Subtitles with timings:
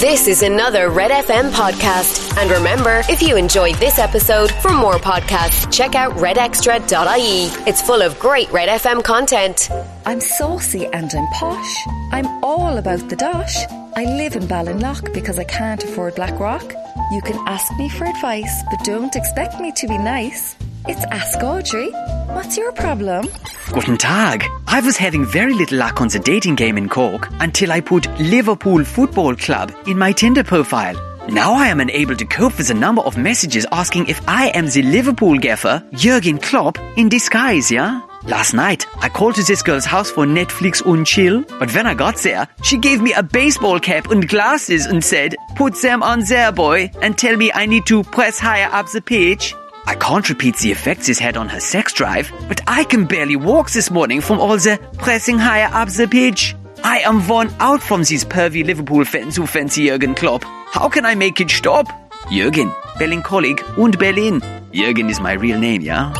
[0.00, 2.36] This is another Red FM podcast.
[2.36, 7.46] And remember, if you enjoyed this episode, for more podcasts, check out redextra.ie.
[7.66, 9.70] It's full of great Red FM content.
[10.04, 11.86] I'm saucy and I'm posh.
[12.12, 13.56] I'm all about the dosh.
[13.96, 16.74] I live in Ballinlough because I can't afford Blackrock.
[17.12, 20.56] You can ask me for advice, but don't expect me to be nice.
[20.86, 21.90] It's Ask Audrey.
[22.34, 23.26] What's your problem?
[23.72, 24.44] Guten Tag.
[24.68, 28.08] I was having very little luck on the dating game in Cork until I put
[28.20, 30.94] Liverpool Football Club in my Tinder profile.
[31.28, 34.66] Now I am unable to cope with a number of messages asking if I am
[34.68, 38.00] the Liverpool gaffer, Jurgen Klopp, in disguise, yeah?
[38.24, 41.94] Last night, I called to this girl's house for Netflix and chill, but when I
[41.94, 46.20] got there, she gave me a baseball cap and glasses and said, put them on
[46.24, 49.54] there, boy, and tell me I need to press higher up the page.
[49.88, 53.36] I can't repeat the effects this had on her sex drive, but I can barely
[53.36, 56.56] walk this morning from all the pressing higher up the pitch.
[56.82, 60.44] I am worn out from these pervy Liverpool fans who fancy Jurgen Klopp.
[60.44, 61.86] How can I make it stop?
[62.30, 64.40] Jürgen, Berlin-Kolleg und Berlin.
[64.72, 66.12] Jürgen is my real name, yeah?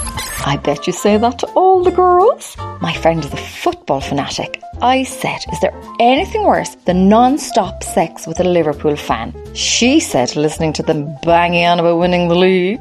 [0.47, 2.57] I bet you say that to all the girls.
[2.81, 4.63] My friend is a football fanatic.
[4.81, 9.35] I said, is there anything worse than non-stop sex with a Liverpool fan?
[9.55, 12.81] She said, listening to them banging on about winning the league.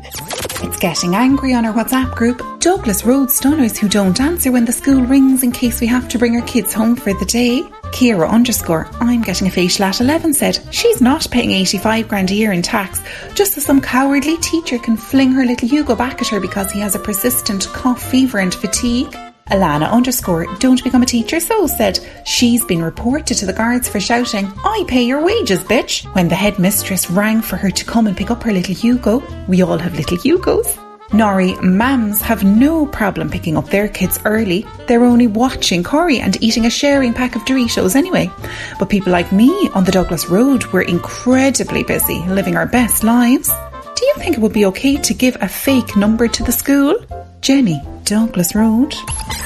[0.66, 2.42] It's getting angry on our WhatsApp group.
[2.60, 6.18] Douglas Road stunners who don't answer when the school rings in case we have to
[6.18, 7.62] bring our kids home for the day.
[7.94, 12.34] Kira underscore, I'm getting a facial at 11 said she's not paying 85 grand a
[12.34, 13.00] year in tax
[13.36, 16.80] just so some cowardly teacher can fling her little Hugo back at her because he
[16.80, 19.16] has a persistent cough, fever and fatigue.
[19.50, 24.00] Alana underscore, don't become a teacher so said she's been reported to the guards for
[24.00, 28.18] shouting, I pay your wages, bitch, when the headmistress rang for her to come and
[28.18, 29.22] pick up her little Hugo.
[29.48, 30.76] We all have little Hugos.
[31.10, 34.66] Nori mums have no problem picking up their kids early.
[34.88, 38.32] They're only watching Corrie and eating a sharing pack of Doritos anyway.
[38.80, 43.50] But people like me on the Douglas Road were incredibly busy living our best lives.
[43.96, 46.98] Do you think it would be okay to give a fake number to the school?
[47.42, 48.96] Jenny, Douglas Road.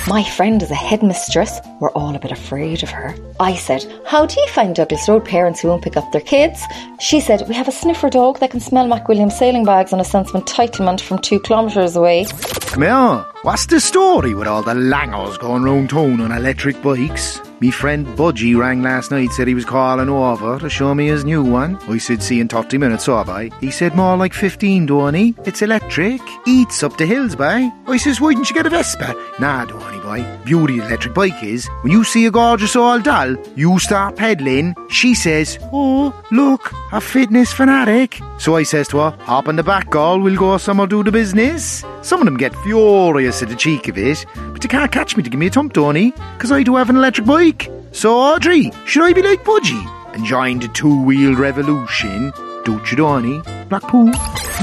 [0.09, 1.59] My friend is a headmistress.
[1.79, 3.13] We're all a bit afraid of her.
[3.39, 6.63] I said, How do you find Douglas Road parents who won't pick up their kids?
[6.99, 10.03] She said, We have a sniffer dog that can smell McWilliams sailing bags on a
[10.03, 12.25] sense of entitlement from two kilometres away.
[12.25, 13.25] Come here.
[13.43, 17.39] What's the story with all the langos going round town on electric bikes?
[17.61, 21.25] Me friend Budgie rang last night, said he was calling over to show me his
[21.25, 21.77] new one.
[21.89, 23.49] I said, see in 30 minutes, so by.
[23.59, 25.35] He said, more like 15, don't he?
[25.45, 26.21] It's electric.
[26.47, 27.69] Eats up the hills, by.
[27.87, 29.13] I says, why didn't you get a Vespa?
[29.39, 30.25] Nah, don't he, boy.
[30.45, 35.13] Beauty electric bike is, when you see a gorgeous old doll, you start pedaling, she
[35.13, 38.19] says, oh, look, a fitness fanatic.
[38.37, 41.11] So I says to her, hop on the back, girl, we'll go somewhere do the
[41.11, 41.83] business.
[42.01, 45.23] Some of them get furious at the cheek of it, but you can't catch me
[45.23, 47.69] to give me a thump, Tony, because I do have an electric bike.
[47.91, 52.31] So, Audrey, should I be like Budgie and join the two-wheeled revolution?
[52.63, 53.41] Don't you, Donny?
[53.69, 54.11] Blackpool.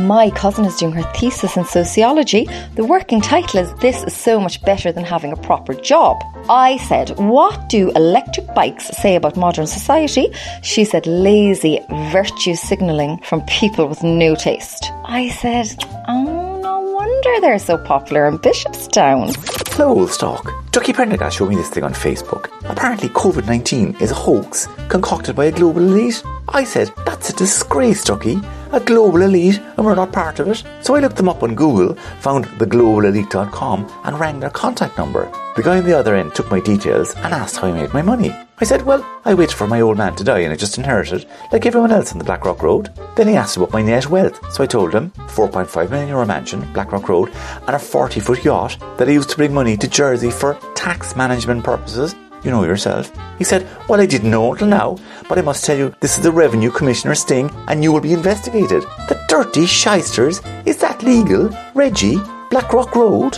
[0.00, 2.46] My cousin is doing her thesis in sociology.
[2.74, 6.18] The working title is This is so much better than having a proper job.
[6.50, 10.28] I said, What do electric bikes say about modern society?
[10.62, 11.80] She said, Lazy
[12.12, 14.92] virtue signalling from people with no taste.
[15.06, 19.34] I said, Oh, no wonder they're so popular in Bishopstown.
[19.76, 20.52] Hello, Stock.
[20.72, 22.50] Ducky Prendergast showed me this thing on Facebook.
[22.68, 26.22] Apparently, COVID 19 is a hoax concocted by a global elite.
[26.48, 28.40] I said, That's a disgrace, Ducky.
[28.72, 30.62] A global elite, and we're not part of it.
[30.82, 35.30] So I looked them up on Google, found theglobalelite.com, and rang their contact number.
[35.56, 38.02] The guy on the other end took my details and asked how I made my
[38.02, 38.34] money.
[38.58, 41.26] I said, Well, I waited for my old man to die and I just inherited,
[41.52, 42.90] like everyone else on the Blackrock Road.
[43.16, 46.70] Then he asked about my net wealth, so I told him 4.5 million euro mansion,
[46.72, 47.30] Blackrock Road,
[47.66, 51.16] and a 40 foot yacht that I used to bring money to Jersey for tax
[51.16, 52.14] management purposes.
[52.46, 53.10] You know yourself.
[53.38, 54.98] He said, Well, I didn't know until now,
[55.28, 58.12] but I must tell you, this is the Revenue Commissioner's sting and you will be
[58.12, 58.84] investigated.
[59.08, 61.50] The dirty shysters, is that legal?
[61.74, 62.18] Reggie,
[62.50, 63.34] Blackrock Road?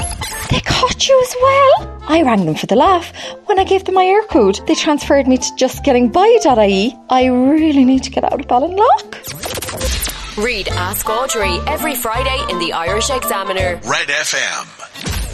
[0.51, 2.01] They caught you as well?
[2.07, 3.11] I rang them for the laugh.
[3.47, 6.95] When I gave them my Eircode, they transferred me to justgettingby.ie.
[7.09, 10.37] I really need to get out of Ballinlough.
[10.37, 13.81] Read Ask Audrey every Friday in the Irish Examiner.
[13.87, 14.78] Red FM.